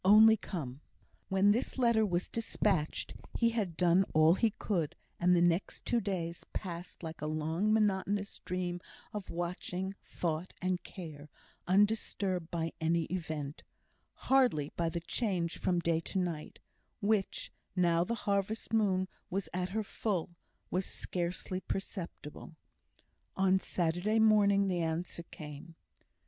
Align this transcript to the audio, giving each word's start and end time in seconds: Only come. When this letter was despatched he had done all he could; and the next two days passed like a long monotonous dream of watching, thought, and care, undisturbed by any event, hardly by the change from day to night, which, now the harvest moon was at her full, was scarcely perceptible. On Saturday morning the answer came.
Only 0.03 0.35
come. 0.35 0.81
When 1.29 1.51
this 1.51 1.77
letter 1.77 2.03
was 2.07 2.27
despatched 2.27 3.13
he 3.37 3.51
had 3.51 3.77
done 3.77 4.03
all 4.15 4.33
he 4.33 4.49
could; 4.49 4.95
and 5.19 5.35
the 5.35 5.43
next 5.43 5.85
two 5.85 6.01
days 6.01 6.43
passed 6.53 7.03
like 7.03 7.21
a 7.21 7.27
long 7.27 7.71
monotonous 7.71 8.39
dream 8.43 8.81
of 9.13 9.29
watching, 9.29 9.93
thought, 10.03 10.53
and 10.59 10.81
care, 10.81 11.29
undisturbed 11.67 12.49
by 12.49 12.73
any 12.81 13.03
event, 13.11 13.61
hardly 14.25 14.71
by 14.75 14.89
the 14.89 15.01
change 15.01 15.59
from 15.59 15.77
day 15.79 15.99
to 15.99 16.17
night, 16.17 16.57
which, 16.99 17.51
now 17.75 18.03
the 18.03 18.15
harvest 18.25 18.73
moon 18.73 19.07
was 19.29 19.49
at 19.53 19.69
her 19.69 19.83
full, 19.83 20.31
was 20.71 20.83
scarcely 20.87 21.59
perceptible. 21.59 22.55
On 23.37 23.59
Saturday 23.59 24.17
morning 24.17 24.67
the 24.67 24.81
answer 24.81 25.21
came. 25.29 25.75